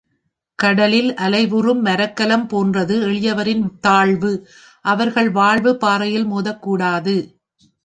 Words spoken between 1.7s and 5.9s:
மரக்கலம் போன்றது எளியவரின் தாழ்வு அவர்கள் வாழ்வு